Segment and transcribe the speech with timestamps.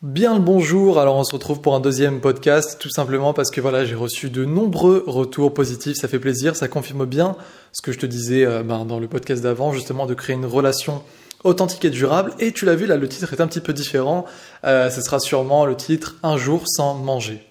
[0.00, 3.60] Bien le bonjour, alors on se retrouve pour un deuxième podcast, tout simplement parce que
[3.60, 7.34] voilà, j'ai reçu de nombreux retours positifs, ça fait plaisir, ça confirme bien
[7.72, 10.46] ce que je te disais euh, ben, dans le podcast d'avant, justement de créer une
[10.46, 11.02] relation
[11.42, 14.24] authentique et durable, et tu l'as vu, là le titre est un petit peu différent,
[14.62, 17.44] euh, ce sera sûrement le titre Un jour sans manger.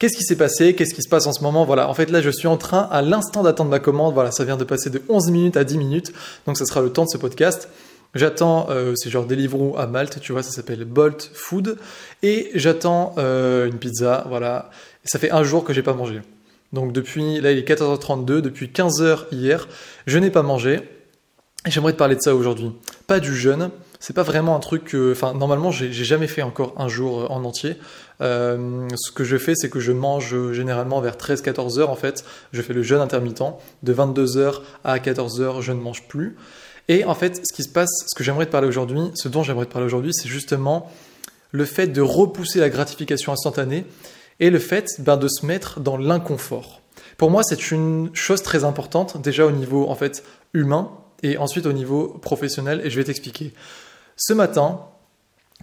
[0.00, 0.74] Qu'est-ce qui s'est passé?
[0.74, 1.64] Qu'est-ce qui se passe en ce moment?
[1.64, 4.44] Voilà, en fait là je suis en train à l'instant d'attendre ma commande, voilà, ça
[4.44, 6.12] vient de passer de 11 minutes à 10 minutes,
[6.46, 7.68] donc ça sera le temps de ce podcast.
[8.14, 11.76] J'attends, euh, c'est genre Deliveroo à Malte, tu vois, ça s'appelle Bolt Food.
[12.22, 14.70] Et j'attends euh, une pizza, voilà.
[15.04, 16.22] ça fait un jour que j'ai pas mangé.
[16.72, 19.68] Donc depuis, là il est 14h32, depuis 15h hier,
[20.06, 20.80] je n'ai pas mangé.
[21.66, 22.72] Et j'aimerais te parler de ça aujourd'hui.
[23.06, 26.74] Pas du jeûne, c'est pas vraiment un truc que, enfin, normalement, j'ai jamais fait encore
[26.78, 27.76] un jour euh, en entier.
[28.20, 32.24] ce que je fais, c'est que je mange généralement vers 13-14 heures en fait.
[32.52, 33.42] Je fais le jeûne intermittent.
[33.82, 36.36] De 22 h à 14 h je ne mange plus.
[36.88, 39.42] Et en fait, ce qui se passe, ce que j'aimerais te parler aujourd'hui, ce dont
[39.42, 40.90] j'aimerais te parler aujourd'hui, c'est justement
[41.50, 43.84] le fait de repousser la gratification instantanée
[44.40, 46.80] et le fait ben, de se mettre dans l'inconfort.
[47.16, 50.90] Pour moi, c'est une chose très importante, déjà au niveau en fait humain
[51.22, 53.54] et ensuite au niveau professionnel, et je vais t'expliquer.
[54.16, 54.80] Ce matin,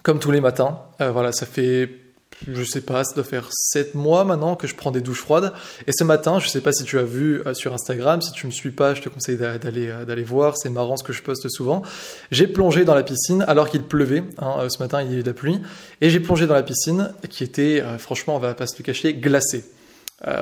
[0.02, 2.03] comme tous les matins, euh, voilà, ça fait
[2.52, 5.54] je sais pas, ça doit faire 7 mois maintenant que je prends des douches froides.
[5.88, 8.46] Et ce matin, je sais pas si tu as vu euh, sur Instagram, si tu
[8.46, 11.22] me suis pas, je te conseille d'aller euh, d'aller voir, c'est marrant ce que je
[11.22, 11.84] poste souvent.
[12.32, 15.20] J'ai plongé dans la piscine alors qu'il pleuvait, hein, euh, ce matin il y a
[15.20, 15.60] eu de la pluie,
[16.02, 19.14] et j'ai plongé dans la piscine qui était, franchement, on va pas se le cacher,
[19.14, 19.64] glacée.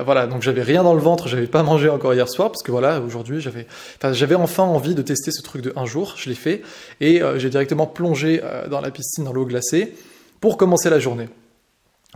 [0.04, 2.70] voilà, donc j'avais rien dans le ventre, j'avais pas mangé encore hier soir parce que
[2.70, 6.28] voilà, aujourd'hui j'avais, enfin, j'avais enfin envie de tester ce truc de un jour, je
[6.28, 6.62] l'ai fait
[7.00, 9.94] et j'ai directement plongé dans la piscine dans l'eau glacée
[10.40, 11.28] pour commencer la journée.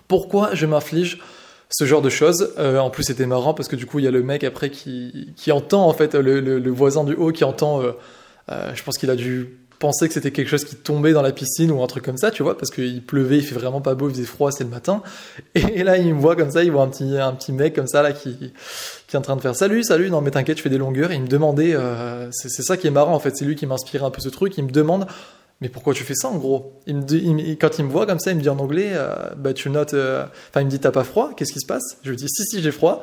[0.08, 1.18] Pourquoi je m'inflige
[1.70, 2.52] ce genre de choses.
[2.58, 4.70] Euh, en plus, c'était marrant parce que du coup, il y a le mec après
[4.70, 7.92] qui, qui entend, en fait, le, voisin du haut qui entend, euh,
[8.50, 11.32] euh, je pense qu'il a dû penser que c'était quelque chose qui tombait dans la
[11.32, 13.94] piscine ou un truc comme ça, tu vois, parce qu'il pleuvait, il fait vraiment pas
[13.94, 15.02] beau, il faisait froid, c'est le matin.
[15.54, 17.86] Et là, il me voit comme ça, il voit un petit, un petit mec comme
[17.86, 18.38] ça, là, qui,
[19.06, 21.10] qui est en train de faire salut, salut, non mais t'inquiète, je fais des longueurs.
[21.10, 21.76] Et il me demandait,
[22.30, 24.56] c'est ça qui est marrant, en fait, c'est lui qui m'inspirait un peu ce truc,
[24.56, 25.06] il me demande
[25.60, 26.80] mais pourquoi tu fais ça en gros?
[26.86, 29.94] Quand il me voit comme ça, il me dit en anglais, euh, bah, tu notes,
[29.94, 31.96] euh, enfin il me dit t'as pas froid, qu'est-ce qui se passe?
[32.02, 33.02] Je lui dis si si j'ai froid,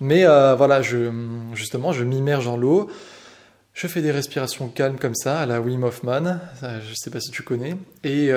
[0.00, 2.90] mais euh, voilà, justement je m'immerge dans l'eau,
[3.72, 7.30] je fais des respirations calmes comme ça à la Wim Hoffman, je sais pas si
[7.30, 8.30] tu connais, et,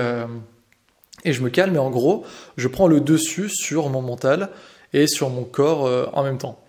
[1.23, 1.75] et je me calme.
[1.75, 2.23] Et en gros
[2.57, 4.49] je prends le dessus sur mon mental
[4.93, 6.59] et sur mon corps en même temps.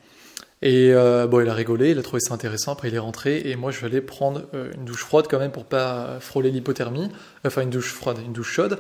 [0.63, 2.73] Et euh, bon, il a rigolé, il a trouvé ça intéressant.
[2.73, 5.39] Après, il est rentré et moi, je vais aller prendre euh, une douche froide quand
[5.39, 7.11] même pour pas frôler l'hypothermie.
[7.45, 8.79] Enfin, une douche froide, une douche chaude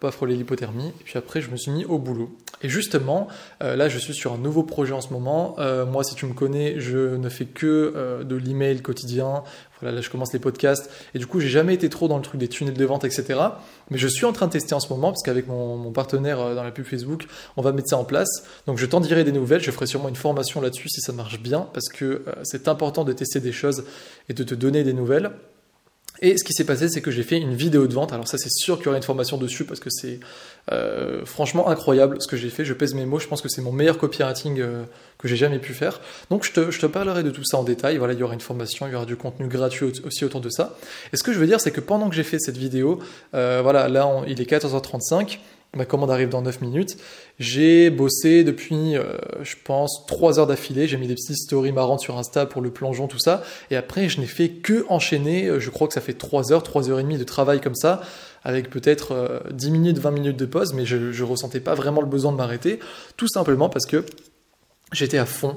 [0.00, 0.92] pas frôler l'hypothermie.
[1.04, 2.36] Puis après, je me suis mis au boulot.
[2.62, 3.28] Et justement,
[3.62, 5.56] euh, là, je suis sur un nouveau projet en ce moment.
[5.90, 9.44] moi, si tu me connais, je ne fais que de l'email quotidien.
[9.80, 10.90] Voilà, là, je commence les podcasts.
[11.14, 13.40] Et du coup, j'ai jamais été trop dans le truc des tunnels de vente, etc.
[13.90, 16.62] Mais je suis en train de tester en ce moment parce qu'avec mon, partenaire dans
[16.62, 18.44] la pub Facebook, on va mettre ça en place.
[18.66, 19.62] Donc, je t'en dirai des nouvelles.
[19.62, 23.12] Je ferai sûrement une formation là-dessus si ça marche bien parce que c'est important de
[23.12, 23.84] tester des choses
[24.28, 25.30] et de te donner des nouvelles.
[26.20, 28.12] Et ce qui s'est passé, c'est que j'ai fait une vidéo de vente.
[28.12, 30.20] Alors ça, c'est sûr qu'il y aura une formation dessus parce que c'est
[30.70, 32.64] euh, franchement incroyable ce que j'ai fait.
[32.64, 33.18] Je pèse mes mots.
[33.18, 34.82] Je pense que c'est mon meilleur copywriting euh,
[35.18, 36.00] que j'ai jamais pu faire.
[36.28, 37.96] Donc je te, je te, parlerai de tout ça en détail.
[37.96, 40.50] Voilà, il y aura une formation, il y aura du contenu gratuit aussi autour de
[40.50, 40.76] ça.
[41.14, 42.98] Et ce que je veux dire, c'est que pendant que j'ai fait cette vidéo,
[43.34, 45.38] euh, voilà, là, il est 14h35.
[45.76, 46.96] Ma commande arrive dans 9 minutes.
[47.38, 50.88] J'ai bossé depuis, euh, je pense, 3 heures d'affilée.
[50.88, 53.44] J'ai mis des petites stories marrantes sur Insta pour le plongeon, tout ça.
[53.70, 55.46] Et après, je n'ai fait que enchaîner.
[55.46, 57.76] Euh, je crois que ça fait 3 heures, 3 heures et demie de travail comme
[57.76, 58.00] ça,
[58.42, 60.72] avec peut-être 10 euh, minutes, 20 minutes de pause.
[60.74, 62.80] Mais je ne ressentais pas vraiment le besoin de m'arrêter.
[63.16, 64.04] Tout simplement parce que
[64.92, 65.56] j'étais à fond.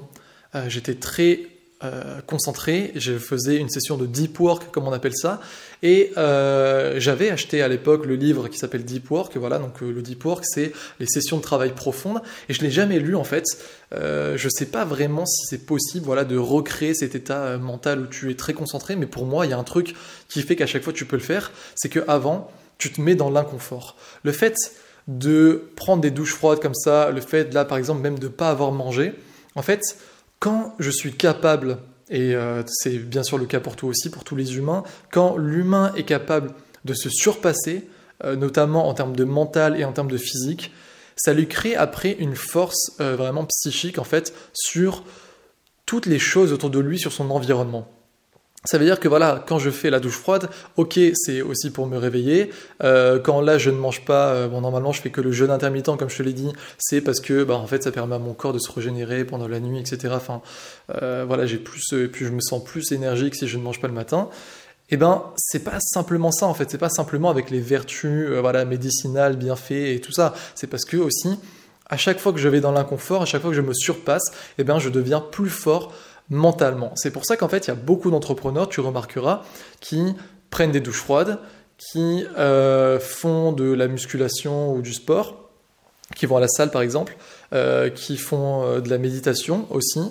[0.68, 1.40] j'étais très
[1.84, 2.92] euh, concentré.
[2.96, 5.42] Je faisais une session de deep work, comme on appelle ça,
[5.82, 9.36] et euh, j'avais acheté à l'époque le livre qui s'appelle Deep Work.
[9.36, 12.72] Voilà, donc euh, le deep work, c'est les sessions de travail profondes, et je l'ai
[12.72, 13.46] jamais lu en fait.
[13.92, 18.32] je sais pas vraiment si c'est possible, voilà, de recréer cet état mental où tu
[18.32, 19.94] es très concentré, mais pour moi, il y a un truc
[20.30, 23.16] qui fait qu'à chaque fois tu peux le faire, c'est que avant, tu te mets
[23.16, 23.98] dans l'inconfort.
[24.24, 24.56] Le fait
[25.10, 28.50] de prendre des douches froides comme ça, le fait là par exemple même de pas
[28.50, 29.14] avoir mangé,
[29.56, 29.82] en fait,
[30.44, 31.78] quand je suis capable,
[32.10, 35.38] et euh, c'est bien sûr le cas pour toi aussi, pour tous les humains, quand
[35.38, 36.52] l'humain est capable
[36.84, 37.88] de se surpasser,
[38.26, 40.74] euh, notamment en termes de mental et en termes de physique,
[41.16, 45.06] ça lui crée après une force euh, vraiment psychique en fait sur
[45.86, 47.88] toutes les choses autour de lui, sur son environnement.
[48.66, 51.86] Ça veut dire que voilà, quand je fais la douche froide, ok, c'est aussi pour
[51.86, 52.50] me réveiller.
[52.82, 55.52] Euh, quand là je ne mange pas, euh, bon normalement je fais que le jeûne
[55.52, 58.20] intermittent, comme je te l'ai dit, c'est parce que bah, en fait ça permet à
[58.20, 60.14] mon corps de se régénérer pendant la nuit, etc.
[60.16, 60.42] Enfin,
[61.02, 63.82] euh, voilà, j'ai plus, et puis je me sens plus énergique si je ne mange
[63.82, 64.30] pas le matin.
[64.90, 68.64] eh ben c'est pas simplement ça en fait, c'est pas simplement avec les vertus voilà
[68.64, 70.34] médicinales, bienfaits et tout ça.
[70.56, 71.38] C'est parce que aussi
[71.90, 74.32] à chaque fois que je vais dans l'inconfort, à chaque fois que je me surpasse,
[74.58, 75.94] eh ben je deviens plus fort
[76.34, 76.92] mentalement.
[76.96, 79.44] C'est pour ça qu'en fait il y a beaucoup d'entrepreneurs, tu remarqueras,
[79.80, 80.16] qui
[80.50, 81.40] prennent des douches froides,
[81.78, 85.50] qui euh, font de la musculation ou du sport,
[86.16, 87.16] qui vont à la salle par exemple,
[87.54, 90.02] euh, qui font de la méditation aussi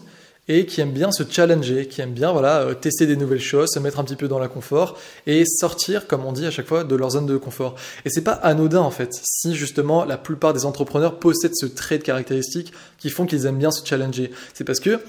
[0.48, 3.70] et qui aiment bien se challenger, qui aiment bien voilà, euh, tester des nouvelles choses,
[3.72, 6.66] se mettre un petit peu dans la confort et sortir, comme on dit à chaque
[6.66, 7.76] fois, de leur zone de confort.
[8.04, 11.98] Et c'est pas anodin en fait, si justement la plupart des entrepreneurs possèdent ce trait
[11.98, 14.32] de caractéristique qui font qu'ils aiment bien se challenger.
[14.52, 15.00] C'est parce que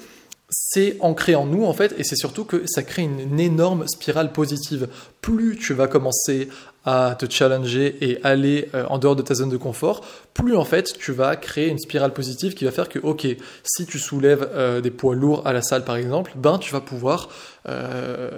[0.53, 4.31] c'est ancré en nous en fait et c'est surtout que ça crée une, énorme spirale
[4.31, 4.87] positive.
[5.21, 6.49] Plus tu vas commencer
[6.85, 10.65] à te challenger et aller euh, en dehors de ta zone de confort, plus en
[10.65, 13.25] fait tu vas créer une spirale positive qui va faire que ok,
[13.63, 16.81] si tu soulèves euh, des poids lourds à la salle par exemple, ben tu vas
[16.81, 17.29] pouvoir
[17.69, 18.31] euh,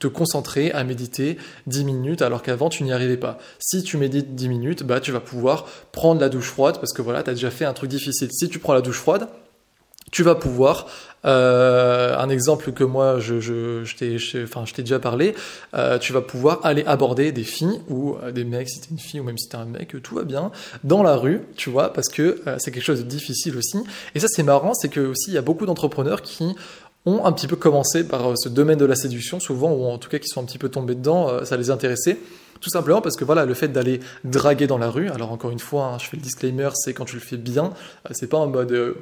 [0.00, 3.38] te concentrer à méditer 10 minutes alors qu'avant tu n'y arrivais pas.
[3.60, 7.02] Si tu médites 10 minutes, bah tu vas pouvoir prendre la douche froide parce que
[7.02, 8.28] voilà, tu as déjà fait un truc difficile.
[8.32, 9.28] Si tu prends la douche froide,
[10.12, 10.86] tu vas pouvoir
[11.24, 15.34] euh, un exemple que moi je, t'ai enfin, déjà parlé,
[15.74, 18.98] euh, tu vas pouvoir aller aborder des filles ou euh, des mecs si t'es une
[18.98, 20.52] fille ou même si t'es un mec, tout va bien,
[20.84, 23.78] dans la rue, tu vois, parce que c'est quelque chose de difficile aussi.
[24.14, 26.54] Et ça c'est marrant, c'est que aussi il y a beaucoup d'entrepreneurs qui
[27.04, 30.08] ont un petit peu commencé par ce domaine de la séduction, souvent, ou en tout
[30.08, 32.18] cas qui sont un petit peu tombés dedans, ça les intéressait.
[32.60, 35.58] Tout simplement parce que voilà, le fait d'aller draguer dans la rue, alors encore une
[35.58, 37.70] fois, hein, je fais le disclaimer, c'est quand tu le fais bien,
[38.12, 38.94] c'est pas en mode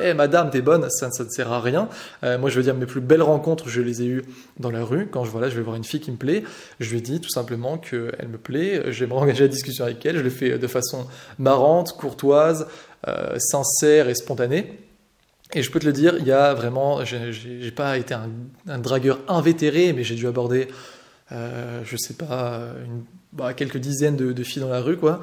[0.00, 1.88] eh madame, t'es bonne, ça, ne sert à rien.
[2.24, 4.24] Euh, moi, je veux dire, mes plus belles rencontres, je les ai eues
[4.58, 5.06] dans la rue.
[5.06, 6.42] Quand je, voilà, je vais voir une fille qui me plaît,
[6.80, 10.16] je lui dis tout simplement qu'elle me plaît, j'aimerais engager la discussion avec elle.
[10.16, 11.06] Je le fais de façon
[11.38, 12.66] marrante, courtoise,
[13.08, 14.78] euh, sincère et spontanée.
[15.54, 19.20] Et je peux te le dire, il y a vraiment, j'ai pas été un, dragueur
[19.28, 20.66] invétéré, mais j'ai dû aborder,
[21.30, 23.04] euh, je sais pas, une
[23.36, 25.20] bah, quelques dizaines de, filles dans la rue, quoi.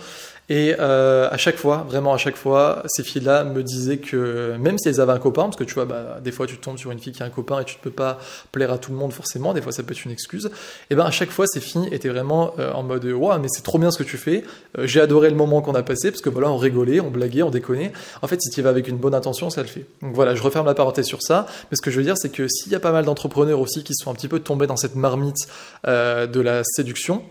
[0.50, 4.78] Et euh, à chaque fois, vraiment à chaque fois, ces filles-là me disaient que même
[4.78, 6.92] si elles avaient un copain, parce que tu vois, bah, des fois tu tombes sur
[6.92, 8.20] une fille qui a un copain et tu ne peux pas
[8.52, 10.52] plaire à tout le monde forcément, des fois ça peut être une excuse.
[10.90, 13.64] Et ben à chaque fois, ces filles étaient vraiment euh, en mode waouh, mais c'est
[13.64, 14.44] trop bien ce que tu fais.
[14.78, 17.44] Euh, j'ai adoré le moment qu'on a passé parce que voilà, on rigolait, on blaguait,
[17.44, 17.94] on déconnait.
[18.22, 19.86] En fait, si tu y vas avec une bonne intention, ça le fait.
[20.02, 21.46] Donc voilà, je referme la parenthèse sur ça.
[21.72, 23.84] Mais ce que je veux dire, c'est que s'il y a pas mal d'entrepreneurs aussi
[23.84, 25.48] qui sont un petit peu tombés dans cette marmite
[25.86, 27.24] de la séduction,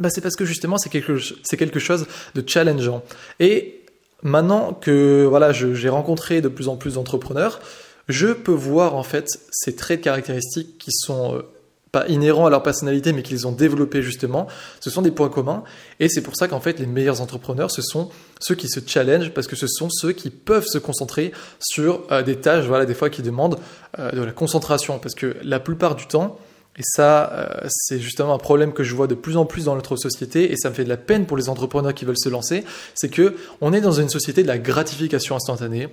[0.00, 3.02] bah, c'est parce que justement c'est quelque, c'est quelque chose de challengeant.
[3.40, 3.80] Et
[4.22, 7.60] maintenant que voilà, j'ai rencontré de plus en plus d'entrepreneurs,
[8.08, 11.42] je peux voir en fait ces traits de caractéristiques qui sont euh,
[11.94, 14.48] pas inhérents à leur personnalité, mais qu'ils ont développés justement.
[14.80, 15.62] Ce sont des points communs,
[16.00, 18.10] et c'est pour ça qu'en fait les meilleurs entrepreneurs, ce sont
[18.40, 22.22] ceux qui se challengent, parce que ce sont ceux qui peuvent se concentrer sur euh,
[22.22, 23.58] des tâches, voilà, des fois qui demandent
[24.00, 26.38] euh, de la concentration, parce que la plupart du temps,
[26.76, 29.74] et ça, euh, c'est justement un problème que je vois de plus en plus dans
[29.74, 32.28] notre société, et ça me fait de la peine pour les entrepreneurs qui veulent se
[32.28, 35.88] lancer, c'est que on est dans une société de la gratification instantanée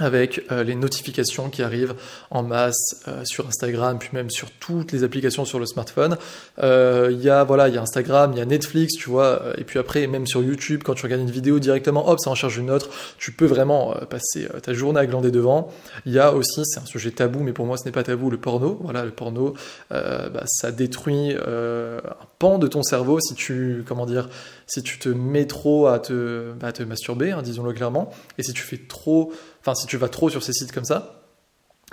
[0.00, 1.94] avec euh, les notifications qui arrivent
[2.30, 6.16] en masse euh, sur Instagram, puis même sur toutes les applications sur le smartphone.
[6.62, 9.42] Euh, il y a voilà, il y a Instagram, il y a Netflix, tu vois,
[9.58, 12.34] et puis après même sur YouTube, quand tu regardes une vidéo directement, hop, ça en
[12.34, 12.88] charge une autre.
[13.18, 15.70] Tu peux vraiment passer ta journée à glander devant.
[16.06, 18.30] Il y a aussi, c'est un sujet tabou, mais pour moi ce n'est pas tabou,
[18.30, 18.78] le porno.
[18.82, 19.54] Voilà, le porno,
[19.90, 22.00] bah, ça détruit un
[22.38, 24.28] pan de ton cerveau si tu, comment dire,
[24.66, 28.62] si tu te mets trop à te, bah, masturber, hein, disons-le clairement, et si tu
[28.62, 31.22] fais trop enfin si tu vas trop sur ces sites comme ça.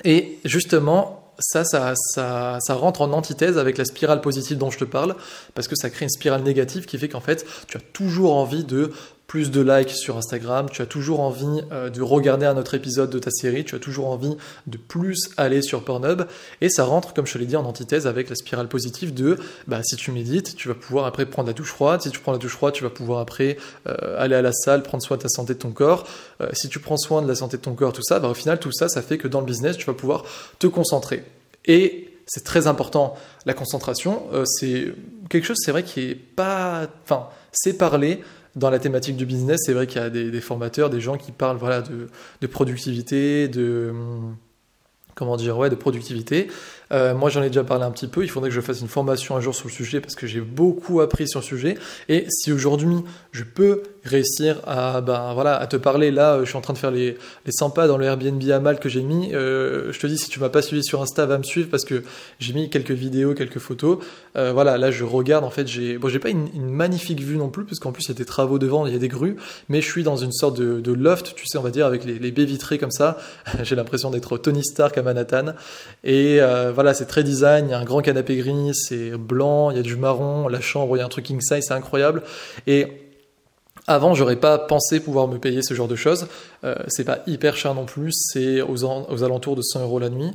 [0.04, 4.78] Et justement, ça, ça, ça, ça, rentre en antithèse avec la spirale positive dont je
[4.78, 5.16] te parle,
[5.54, 8.64] parce que ça crée une spirale négative qui fait qu'en fait, tu as toujours envie
[8.64, 8.92] de
[9.28, 13.10] plus de likes sur Instagram, tu as toujours envie euh, de regarder un autre épisode
[13.10, 16.24] de ta série, tu as toujours envie de plus aller sur Pornhub,
[16.62, 19.82] et ça rentre, comme je l'ai dit, en antithèse avec la spirale positive de, bah,
[19.84, 22.38] si tu médites, tu vas pouvoir après prendre la douche froide, si tu prends la
[22.38, 23.58] douche froide, tu vas pouvoir après
[23.88, 26.08] euh, aller à la salle, prendre soin de ta santé de ton corps,
[26.40, 28.34] euh, si tu prends soin de la santé de ton corps, tout ça, bah, au
[28.34, 30.24] final, tout ça, ça fait que dans le business, tu vas pouvoir
[30.58, 31.26] te concentrer.
[31.66, 33.16] Et c'est très important,
[33.46, 34.94] la concentration, c'est
[35.30, 36.88] quelque chose, c'est vrai, qui est pas...
[37.04, 38.22] Enfin, c'est parler,
[38.58, 41.32] dans la thématique du business, c'est vrai qu'il y a des, formateurs, des gens qui
[41.32, 42.08] parlent de,
[42.42, 43.94] de productivité, de
[45.16, 46.48] comment dire, ouais, de productivité.
[46.92, 48.24] Euh, moi, j'en ai déjà parlé un petit peu.
[48.24, 50.42] Il faudrait que je fasse une formation un jour sur le sujet parce que j'ai
[50.42, 51.78] beaucoup appris sur le sujet.
[52.10, 56.58] Et si aujourd'hui je peux réussir à, ben, voilà, à te parler, là, je suis
[56.58, 59.02] en train de faire les, les 100 pas dans le Airbnb à Mal que j'ai
[59.02, 59.34] mis.
[59.34, 61.86] Euh, je te dis, si tu m'as pas suivi sur Insta, va me suivre parce
[61.86, 62.04] que
[62.40, 64.00] j'ai mis quelques vidéos, quelques photos.
[64.36, 65.44] Euh, voilà, là, je regarde.
[65.44, 68.10] En fait, j'ai, bon, j'ai pas une, magnifique vue non plus parce qu'en plus, il
[68.10, 69.36] y a des travaux devant, il y a des grues,
[69.70, 72.32] mais je suis dans une sorte de, loft, tu sais, on va dire, avec les,
[72.32, 73.18] baies vitrées comme ça.
[73.64, 75.54] j'ai l'impression d'être Tony Stark à Manhattan.
[76.04, 76.40] Et
[76.78, 77.70] voilà, c'est très design.
[77.70, 80.62] Il y a un grand canapé gris, c'est blanc, il y a du marron, la
[80.62, 82.22] chambre, il y a un truc king c'est incroyable.
[82.68, 83.02] Et
[83.88, 86.28] avant, j'aurais pas pensé pouvoir me payer ce genre de choses.
[86.64, 88.86] Euh, c'est pas hyper cher non plus, c'est aux,
[89.24, 90.30] alentours de 100 euros la nuit.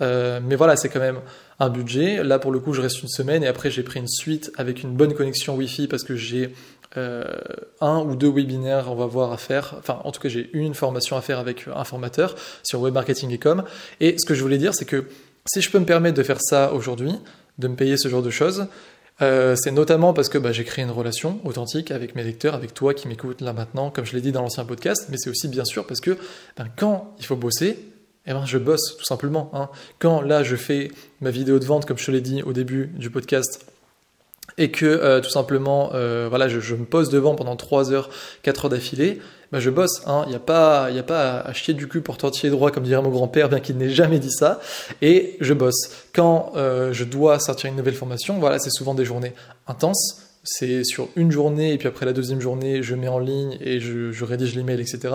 [0.00, 1.20] Euh, mais voilà, c'est quand même
[1.60, 2.24] un budget.
[2.24, 4.82] Là, pour le coup, je reste une semaine et après, j'ai pris une suite avec
[4.82, 6.52] une bonne connexion Wi-Fi parce que j'ai
[6.96, 7.24] euh,
[7.80, 9.76] un ou deux webinaires, on va voir à faire.
[9.78, 12.34] Enfin, en tout cas, j'ai une formation à faire avec un formateur
[12.64, 13.62] sur web marketing et com.
[14.00, 15.04] Et ce que je voulais dire, c'est que
[15.46, 17.12] si je peux me permettre de faire ça aujourd'hui,
[17.58, 18.66] de me payer ce genre de choses,
[19.22, 22.74] euh, c'est notamment parce que bah, j'ai créé une relation authentique avec mes lecteurs, avec
[22.74, 25.48] toi qui m'écoutes là maintenant, comme je l'ai dit dans l'ancien podcast, mais c'est aussi
[25.48, 26.18] bien sûr parce que
[26.56, 27.78] ben, quand il faut bosser,
[28.26, 29.50] eh ben, je bosse tout simplement.
[29.52, 29.68] Hein.
[29.98, 32.90] Quand là je fais ma vidéo de vente, comme je te l'ai dit au début
[32.96, 33.66] du podcast,
[34.58, 38.10] et que euh, tout simplement, euh, voilà, je, me pose devant pendant 3 heures,
[38.42, 39.20] 4 heures d'affilée,
[39.54, 40.02] bah, je bosse.
[40.04, 40.24] Il hein.
[40.28, 43.00] n'y a pas, y a pas à, chier du cul pour tortiller droit, comme dirait
[43.00, 44.58] mon grand-père, bien qu'il n'ait jamais dit ça.
[45.00, 46.08] Et je bosse.
[46.12, 49.32] Quand euh, je dois sortir une nouvelle formation, voilà, c'est souvent des journées
[49.68, 50.22] intenses.
[50.42, 53.78] C'est sur une journée, et puis après la deuxième journée, je mets en ligne et
[53.78, 55.14] je, rédige l'email, etc.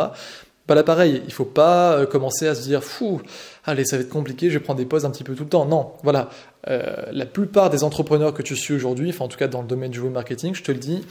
[0.67, 3.22] Pas là pareil, il faut pas euh, commencer à se dire fou,
[3.65, 5.65] allez ça va être compliqué, je prendre des pauses un petit peu tout le temps.
[5.65, 6.29] Non, voilà,
[6.69, 9.67] euh, la plupart des entrepreneurs que tu suis aujourd'hui, enfin en tout cas dans le
[9.67, 11.03] domaine du web marketing, je te le dis,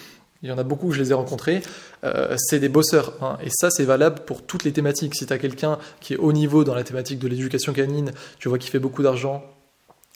[0.43, 1.63] il y en a beaucoup, je les ai rencontrés,
[2.05, 3.15] euh, c'est des bosseurs.
[3.21, 3.39] Hein.
[3.43, 5.15] et ça, c'est valable pour toutes les thématiques.
[5.15, 8.49] Si tu as quelqu'un qui est haut niveau dans la thématique de l'éducation canine, tu
[8.49, 9.43] vois qu'il fait beaucoup d'argent,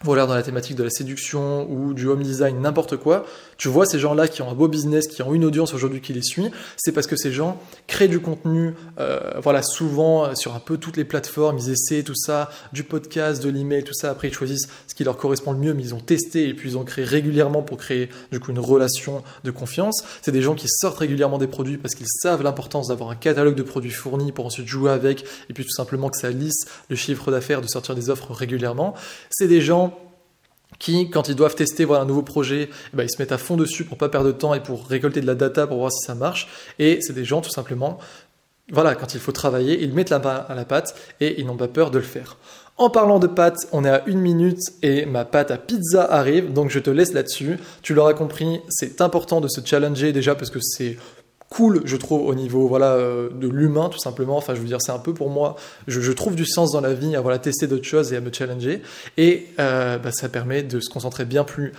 [0.05, 3.25] voilà, dans la thématique de la séduction ou du home design, n'importe quoi,
[3.57, 6.13] tu vois ces gens-là qui ont un beau business, qui ont une audience aujourd'hui qui
[6.13, 10.55] les suit, c'est parce que ces gens créent du contenu, euh, voilà, souvent euh, sur
[10.55, 14.11] un peu toutes les plateformes, ils essaient tout ça, du podcast, de l'email, tout ça,
[14.11, 16.71] après ils choisissent ce qui leur correspond le mieux, mais ils ont testé et puis
[16.71, 20.03] ils ont créé régulièrement pour créer du coup une relation de confiance.
[20.23, 23.55] C'est des gens qui sortent régulièrement des produits parce qu'ils savent l'importance d'avoir un catalogue
[23.55, 26.97] de produits fournis pour ensuite jouer avec et puis tout simplement que ça lisse le
[26.97, 28.95] chiffre d'affaires de sortir des offres régulièrement.
[29.31, 29.92] C'est des gens
[30.79, 33.39] qui, quand ils doivent tester voilà, un nouveau projet, eh ben, ils se mettent à
[33.39, 35.93] fond dessus pour pas perdre de temps et pour récolter de la data pour voir
[35.93, 36.49] si ça marche.
[36.79, 37.99] Et c'est des gens, tout simplement,
[38.71, 41.57] voilà, quand il faut travailler, ils mettent la main à la pâte et ils n'ont
[41.57, 42.37] pas peur de le faire.
[42.79, 46.53] En parlant de pâtes, on est à une minute et ma pâte à pizza arrive,
[46.53, 47.59] donc je te laisse là-dessus.
[47.83, 50.97] Tu l'auras compris, c'est important de se challenger déjà parce que c'est
[51.53, 54.39] cool, je trouve, au niveau voilà euh, de l'humain, tout simplement.
[54.39, 55.57] Enfin, je veux dire, c'est un peu pour moi,
[55.87, 58.33] je, trouve du sens dans la vie à voilà, tester d'autres choses et à me
[58.33, 58.81] challenger.
[59.19, 61.73] Et euh, bah, ça permet de se concentrer bien plus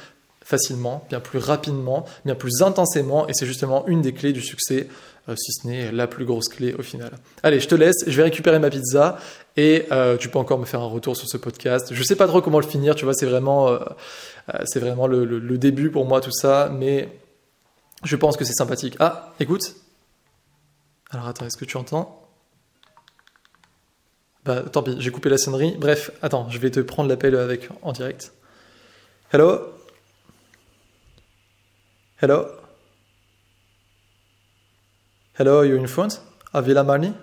[0.46, 3.28] facilement, bien plus rapidement, bien plus intensément.
[3.28, 4.90] Et c'est justement une des clés du succès,
[5.28, 7.12] euh, si ce n'est la plus grosse clé au final.
[7.42, 9.18] Allez, je te laisse, je vais récupérer ma pizza
[9.58, 9.88] et
[10.20, 11.94] tu peux encore me faire un retour sur ce podcast.
[11.94, 13.78] Je sais pas trop comment le finir, tu vois, c'est vraiment,
[14.66, 17.10] c'est vraiment le début pour moi tout ça, mais
[18.04, 18.96] je pense que c'est sympathique.
[19.00, 19.76] Ah, écoute.
[21.10, 22.20] Alors attends, est-ce que tu entends?
[24.46, 25.76] Bah tant pis, j'ai coupé la sonnerie.
[25.78, 28.34] Bref, attends, je vais te prendre l'appel avec en direct.
[29.32, 29.60] Hello?
[32.22, 32.48] Hello?
[35.40, 36.22] Hello, you're in front
[36.54, 37.14] of Villa Marni?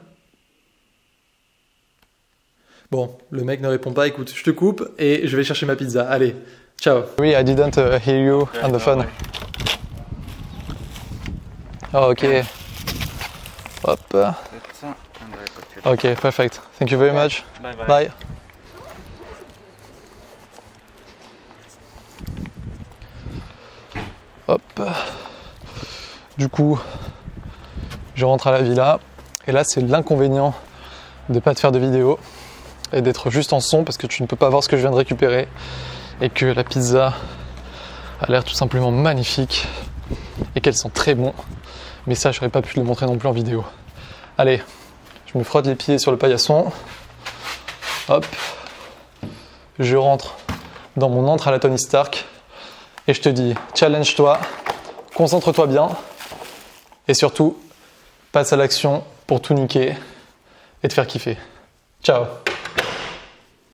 [2.91, 4.09] Bon, le mec ne répond pas.
[4.09, 6.09] Écoute, je te coupe et je vais chercher ma pizza.
[6.09, 6.35] Allez,
[6.81, 7.03] ciao.
[7.21, 9.07] Oui, I didn't uh, hear you on the phone.
[11.93, 12.25] Oh, ok.
[13.85, 14.17] Hop.
[15.85, 16.61] Ok, perfect.
[16.79, 17.45] Thank you very much.
[17.61, 17.87] Bye bye.
[17.87, 18.11] Bye.
[24.47, 24.63] Hop.
[26.39, 26.79] Du coup,
[28.15, 29.01] je rentre à la villa.
[29.49, 30.55] Et là, c'est l'inconvénient
[31.29, 32.19] de ne pas te faire de vidéo
[32.93, 34.83] et d'être juste en son parce que tu ne peux pas voir ce que je
[34.83, 35.49] viens de récupérer
[36.21, 37.15] et que la pizza
[38.21, 39.67] a l'air tout simplement magnifique
[40.55, 41.35] et qu'elles sont très bons.
[42.11, 43.65] Mais ça, je n'aurais pas pu le montrer non plus en vidéo.
[44.37, 44.61] Allez,
[45.33, 46.73] je me frotte les pieds sur le paillasson.
[48.09, 48.27] Hop.
[49.79, 50.35] Je rentre
[50.97, 52.27] dans mon entre à la Tony Stark.
[53.07, 54.41] Et je te dis, challenge-toi,
[55.15, 55.89] concentre-toi bien.
[57.07, 57.57] Et surtout,
[58.33, 59.95] passe à l'action pour tout niquer
[60.83, 61.39] et te faire kiffer.
[62.03, 62.25] Ciao